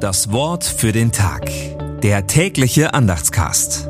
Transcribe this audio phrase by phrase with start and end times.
[0.00, 1.50] Das Wort für den Tag.
[2.00, 3.86] Der tägliche Andachtscast.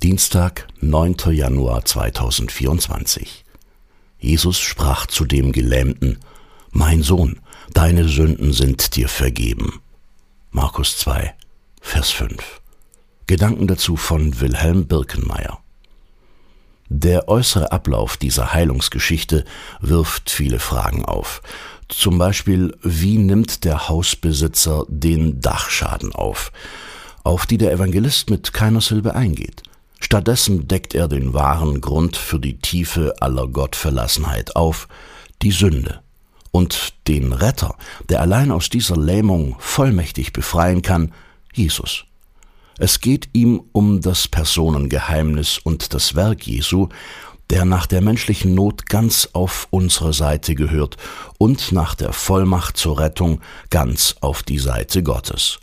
[0.00, 1.16] Dienstag, 9.
[1.32, 3.44] Januar 2024.
[4.20, 6.20] Jesus sprach zu dem Gelähmten,
[6.70, 7.40] Mein Sohn,
[7.74, 9.80] deine Sünden sind dir vergeben.
[10.52, 11.34] Markus 2,
[11.80, 12.60] Vers 5.
[13.26, 15.58] Gedanken dazu von Wilhelm Birkenmeier.
[16.90, 19.44] Der äußere Ablauf dieser Heilungsgeschichte
[19.80, 21.42] wirft viele Fragen auf.
[21.88, 26.52] Zum Beispiel, wie nimmt der Hausbesitzer den Dachschaden auf,
[27.24, 29.62] auf die der Evangelist mit keiner Silbe eingeht.
[29.98, 34.86] Stattdessen deckt er den wahren Grund für die Tiefe aller Gottverlassenheit auf,
[35.42, 36.00] die Sünde.
[36.50, 37.74] Und den Retter,
[38.08, 41.12] der allein aus dieser Lähmung vollmächtig befreien kann,
[41.52, 42.04] Jesus.
[42.78, 46.88] Es geht ihm um das Personengeheimnis und das Werk Jesu,
[47.50, 50.96] der nach der menschlichen Not ganz auf unsere Seite gehört
[51.38, 53.40] und nach der Vollmacht zur Rettung
[53.70, 55.58] ganz auf die Seite Gottes.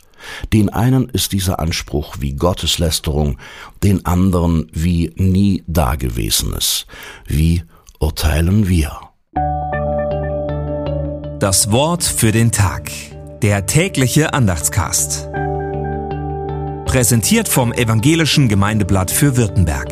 [0.53, 3.37] Den einen ist dieser Anspruch wie Gotteslästerung,
[3.83, 6.87] den anderen wie nie Dagewesenes.
[7.27, 7.63] Wie
[7.99, 8.99] urteilen wir?
[11.39, 12.89] Das Wort für den Tag.
[13.41, 15.27] Der tägliche Andachtscast.
[16.85, 19.91] Präsentiert vom Evangelischen Gemeindeblatt für Württemberg.